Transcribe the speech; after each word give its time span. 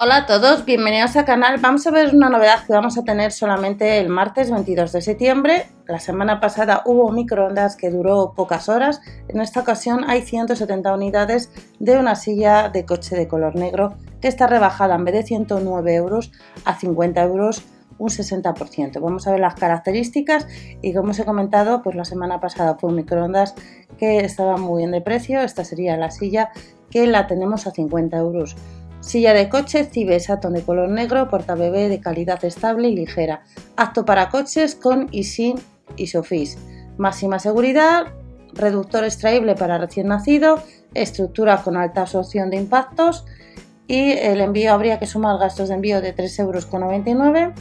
Hola 0.00 0.18
a 0.18 0.26
todos, 0.26 0.64
bienvenidos 0.64 1.16
al 1.16 1.24
canal. 1.24 1.58
Vamos 1.60 1.84
a 1.88 1.90
ver 1.90 2.14
una 2.14 2.30
novedad 2.30 2.64
que 2.64 2.72
vamos 2.72 2.96
a 2.96 3.02
tener 3.02 3.32
solamente 3.32 3.98
el 3.98 4.08
martes 4.08 4.48
22 4.48 4.92
de 4.92 5.00
septiembre. 5.00 5.66
La 5.88 5.98
semana 5.98 6.38
pasada 6.38 6.82
hubo 6.84 7.10
microondas 7.10 7.74
que 7.74 7.90
duró 7.90 8.32
pocas 8.36 8.68
horas. 8.68 9.00
En 9.26 9.40
esta 9.40 9.58
ocasión 9.58 10.08
hay 10.08 10.22
170 10.22 10.94
unidades 10.94 11.50
de 11.80 11.98
una 11.98 12.14
silla 12.14 12.68
de 12.68 12.84
coche 12.84 13.16
de 13.16 13.26
color 13.26 13.56
negro 13.56 13.96
que 14.20 14.28
está 14.28 14.46
rebajada 14.46 14.94
en 14.94 15.04
vez 15.04 15.14
de 15.14 15.22
109 15.24 15.92
euros 15.96 16.30
a 16.64 16.78
50 16.78 17.20
euros 17.24 17.64
un 17.98 18.08
60%. 18.08 19.00
Vamos 19.00 19.26
a 19.26 19.32
ver 19.32 19.40
las 19.40 19.56
características 19.56 20.46
y 20.80 20.94
como 20.94 21.10
os 21.10 21.18
he 21.18 21.24
comentado, 21.24 21.82
pues 21.82 21.96
la 21.96 22.04
semana 22.04 22.38
pasada 22.38 22.76
fue 22.78 22.90
un 22.90 22.94
microondas 22.94 23.56
que 23.98 24.20
estaba 24.20 24.58
muy 24.58 24.82
bien 24.82 24.92
de 24.92 25.00
precio. 25.00 25.40
Esta 25.40 25.64
sería 25.64 25.96
la 25.96 26.12
silla 26.12 26.50
que 26.88 27.08
la 27.08 27.26
tenemos 27.26 27.66
a 27.66 27.72
50 27.72 28.16
euros. 28.16 28.54
Silla 29.00 29.32
de 29.32 29.48
coche 29.48 29.84
Cibe 29.84 30.18
Saturn 30.18 30.54
de 30.54 30.62
color 30.62 30.88
negro, 30.88 31.28
porta 31.28 31.54
bebé 31.54 31.88
de 31.88 32.00
calidad 32.00 32.44
estable 32.44 32.88
y 32.88 32.96
ligera. 32.96 33.42
Apto 33.76 34.04
para 34.04 34.28
coches 34.28 34.74
con 34.74 35.08
y 35.12 35.24
sin 35.24 35.56
ISOFIX. 35.96 36.58
Máxima 36.98 37.38
seguridad, 37.38 38.08
reductor 38.52 39.04
extraíble 39.04 39.54
para 39.54 39.78
recién 39.78 40.08
nacido, 40.08 40.62
estructura 40.94 41.62
con 41.62 41.76
alta 41.76 42.02
absorción 42.02 42.50
de 42.50 42.56
impactos 42.56 43.24
y 43.86 44.12
el 44.12 44.40
envío 44.40 44.72
habría 44.72 44.98
que 44.98 45.06
sumar 45.06 45.38
gastos 45.38 45.68
de 45.68 45.76
envío 45.76 46.00
de 46.00 46.14
3,99 46.14 47.38
euros. 47.38 47.52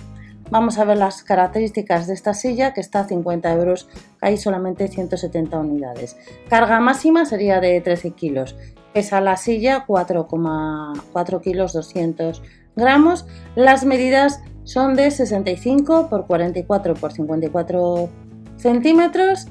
Vamos 0.49 0.77
a 0.79 0.85
ver 0.85 0.97
las 0.97 1.23
características 1.23 2.07
de 2.07 2.13
esta 2.13 2.33
silla 2.33 2.73
que 2.73 2.79
está 2.79 3.01
a 3.01 3.07
50 3.07 3.51
euros, 3.53 3.89
hay 4.21 4.37
solamente 4.37 4.87
170 4.87 5.57
unidades. 5.59 6.15
Carga 6.49 6.79
máxima 6.79 7.25
sería 7.25 7.59
de 7.59 7.81
13 7.81 8.11
kilos 8.11 8.55
Pesa 8.97 9.21
la 9.21 9.37
silla 9.37 9.85
4,4 9.85 11.41
kilos 11.43 11.73
200 11.73 12.41
gramos. 12.75 13.27
Las 13.55 13.85
medidas 13.85 14.41
son 14.63 14.95
de 14.95 15.11
65 15.11 16.09
por 16.09 16.25
44 16.25 16.95
por 16.95 17.13
54 17.13 18.09
centímetros 18.55 19.49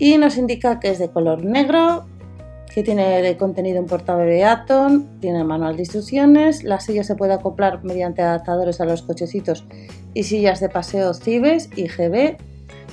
y 0.00 0.18
nos 0.18 0.36
indica 0.36 0.80
que 0.80 0.90
es 0.90 0.98
de 0.98 1.08
color 1.08 1.44
negro, 1.44 2.08
que 2.74 2.82
tiene 2.82 3.22
de 3.22 3.36
contenido 3.36 3.80
un 3.80 3.86
portabebé 3.86 4.44
Atom, 4.44 5.20
tiene 5.20 5.44
manual 5.44 5.76
de 5.76 5.82
instrucciones, 5.82 6.64
la 6.64 6.80
silla 6.80 7.04
se 7.04 7.14
puede 7.14 7.34
acoplar 7.34 7.84
mediante 7.84 8.22
adaptadores 8.22 8.80
a 8.80 8.86
los 8.86 9.02
cochecitos 9.02 9.66
y 10.14 10.24
sillas 10.24 10.58
de 10.58 10.68
paseo 10.68 11.14
Cibes 11.14 11.70
y 11.76 11.86
GB. 11.86 12.38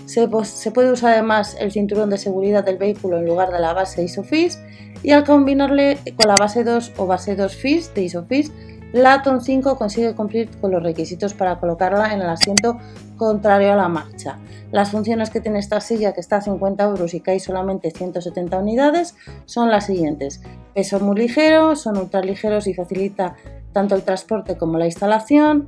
Se, 0.08 0.28
puede 0.72 0.92
usar 0.92 1.14
además 1.14 1.58
el 1.60 1.74
cinturón 1.74 2.10
de 2.10 2.18
seguridad 2.18 2.64
del 2.64 2.78
vehículo 2.78 3.18
en 3.18 3.26
lugar 3.26 3.52
de 3.52 3.60
la 3.60 3.74
base 3.74 4.04
ISOFIX 4.04 4.58
y 5.04 5.12
al 5.12 5.26
combinarle 5.26 6.00
con 6.16 6.30
la 6.30 6.36
base 6.40 6.64
2 6.64 6.94
o 6.96 7.08
base 7.08 7.36
2 7.36 7.54
FIS 7.54 7.94
de 7.94 8.04
ISOFIX, 8.04 8.52
la 8.94 9.16
Atom 9.16 9.42
5 9.42 9.78
consigue 9.78 10.16
cumplir 10.16 10.50
con 10.62 10.72
los 10.72 10.82
requisitos 10.82 11.34
para 11.34 11.60
colocarla 11.60 12.14
en 12.14 12.22
el 12.22 12.30
asiento 12.30 12.78
contrario 13.18 13.74
a 13.74 13.76
la 13.76 13.90
marcha. 13.90 14.38
Las 14.72 14.92
funciones 14.92 15.30
que 15.30 15.42
tiene 15.42 15.60
esta 15.60 15.82
silla, 15.82 16.14
que 16.14 16.22
está 16.22 16.38
a 16.38 16.42
50 16.42 16.86
euros 16.86 17.14
y 17.14 17.20
que 17.20 17.32
hay 17.32 17.42
solamente 17.42 17.92
170 17.92 18.58
unidades, 18.58 19.16
son 19.46 19.70
las 19.70 19.88
siguientes. 19.88 20.42
Peso 20.74 21.02
muy 21.02 21.18
ligero, 21.18 21.76
son 21.76 21.98
ultra 21.98 22.22
ligeros 22.22 22.66
y 22.68 22.74
facilita 22.74 23.36
tanto 23.74 23.94
el 23.94 24.04
transporte 24.04 24.58
como 24.58 24.78
la 24.78 24.86
instalación. 24.86 25.68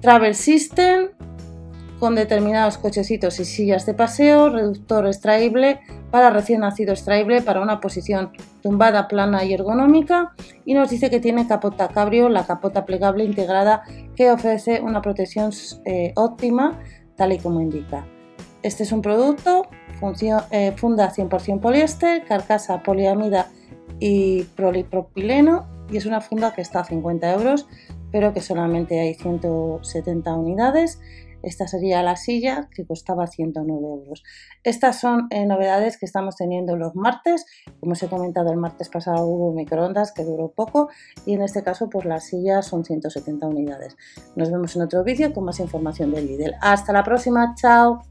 Travel 0.00 0.36
System, 0.36 1.08
con 2.00 2.14
determinados 2.14 2.78
cochecitos 2.78 3.38
y 3.40 3.44
sillas 3.44 3.84
de 3.84 3.92
paseo, 3.92 4.48
reductor 4.48 5.06
extraíble 5.06 5.80
para 6.10 6.30
recién 6.30 6.62
nacido 6.62 6.92
extraíble 6.92 7.42
para 7.42 7.60
una 7.60 7.78
posición 7.78 8.32
tumbada, 8.62 9.06
plana 9.06 9.44
y 9.44 9.52
ergonómica 9.52 10.32
y 10.64 10.72
nos 10.72 10.88
dice 10.88 11.10
que 11.10 11.20
tiene 11.20 11.46
capota 11.46 11.88
cabrio, 11.88 12.30
la 12.30 12.46
capota 12.46 12.86
plegable 12.86 13.24
integrada 13.24 13.82
que 14.16 14.32
ofrece 14.32 14.80
una 14.80 15.02
protección 15.02 15.50
eh, 15.84 16.12
óptima 16.16 16.80
tal 17.16 17.32
y 17.32 17.38
como 17.38 17.60
indica. 17.60 18.06
Este 18.62 18.82
es 18.82 18.92
un 18.92 19.02
producto, 19.02 19.68
eh, 20.50 20.72
funda 20.76 21.12
100% 21.12 21.60
poliéster, 21.60 22.24
carcasa 22.24 22.82
poliamida 22.82 23.48
y 23.98 24.44
polipropileno 24.56 25.66
y 25.90 25.98
es 25.98 26.06
una 26.06 26.22
funda 26.22 26.54
que 26.54 26.62
está 26.62 26.80
a 26.80 26.84
50 26.84 27.30
euros 27.34 27.66
pero 28.10 28.32
que 28.32 28.40
solamente 28.40 29.00
hay 29.00 29.14
170 29.14 30.34
unidades 30.34 30.98
esta 31.42 31.66
sería 31.66 32.02
la 32.02 32.16
silla 32.16 32.68
que 32.74 32.86
costaba 32.86 33.26
109 33.26 33.86
euros. 33.86 34.22
Estas 34.62 35.00
son 35.00 35.26
eh, 35.30 35.46
novedades 35.46 35.98
que 35.98 36.06
estamos 36.06 36.36
teniendo 36.36 36.76
los 36.76 36.94
martes. 36.94 37.46
Como 37.78 37.92
os 37.92 38.02
he 38.02 38.08
comentado, 38.08 38.50
el 38.50 38.58
martes 38.58 38.88
pasado 38.88 39.26
hubo 39.26 39.52
microondas 39.52 40.12
que 40.12 40.24
duró 40.24 40.52
poco 40.52 40.88
y 41.26 41.34
en 41.34 41.42
este 41.42 41.62
caso 41.62 41.88
pues 41.88 42.04
las 42.04 42.24
sillas 42.24 42.66
son 42.66 42.84
170 42.84 43.46
unidades. 43.46 43.96
Nos 44.36 44.50
vemos 44.50 44.74
en 44.76 44.82
otro 44.82 45.04
vídeo 45.04 45.32
con 45.32 45.44
más 45.44 45.60
información 45.60 46.12
del 46.12 46.26
Lidl. 46.26 46.54
Hasta 46.60 46.92
la 46.92 47.02
próxima, 47.02 47.54
chao. 47.56 48.02